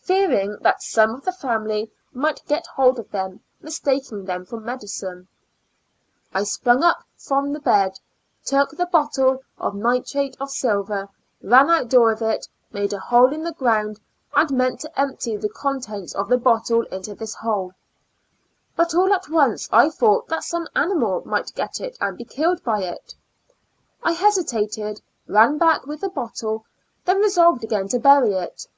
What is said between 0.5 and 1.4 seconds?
that some of the